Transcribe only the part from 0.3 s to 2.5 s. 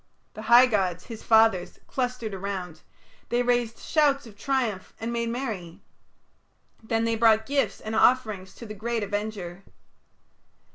The high gods, his fathers, clustered